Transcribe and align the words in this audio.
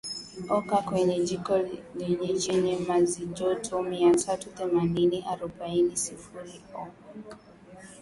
oka 0.57 0.77
kwenye 0.87 1.15
jiko 1.25 1.53
lenye 1.97 2.31
chenye 2.41 2.73
nyuzijoto 2.85 3.75
mia 3.89 4.11
tatu 4.23 4.47
themanini 4.57 5.19
arobaini 5.31 5.93
sifuri 6.03 6.53
oF 6.81 6.95